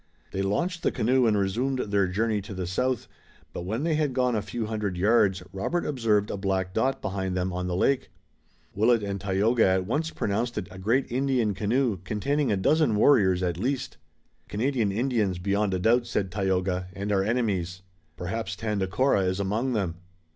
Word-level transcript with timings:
They 0.31 0.41
launched 0.41 0.81
the 0.81 0.89
canoe 0.91 1.27
and 1.27 1.37
resumed 1.37 1.77
their 1.77 2.07
journey 2.07 2.41
to 2.41 2.55
the 2.55 2.65
south, 2.65 3.07
but 3.53 3.65
when 3.65 3.83
they 3.83 3.93
had 3.93 4.15
gone 4.15 4.35
a 4.35 4.41
few 4.41 4.65
hundred 4.65 4.97
yards 4.97 5.43
Robert 5.53 5.85
observed 5.85 6.31
a 6.31 6.37
black 6.37 6.73
dot 6.73 7.03
behind 7.03 7.37
them 7.37 7.53
on 7.53 7.67
the 7.67 7.75
lake. 7.75 8.09
Willet 8.73 9.03
and 9.03 9.21
Tayoga 9.21 9.63
at 9.63 9.85
once 9.85 10.09
pronounced 10.09 10.57
it 10.57 10.67
a 10.71 10.79
great 10.79 11.05
Indian 11.11 11.53
canoe, 11.53 11.97
containing 12.03 12.51
a 12.51 12.57
dozen 12.57 12.95
warriors 12.95 13.43
at 13.43 13.59
least. 13.59 13.97
"Canadian 14.47 14.91
Indians, 14.91 15.37
beyond 15.37 15.71
a 15.75 15.77
doubt," 15.77 16.07
said 16.07 16.31
Tayoga, 16.31 16.87
"and 16.93 17.11
our 17.11 17.21
enemies. 17.23 17.83
Perhaps 18.17 18.55
Tandakora 18.55 19.25
is 19.25 19.39
among 19.39 19.73
them." 19.73 19.97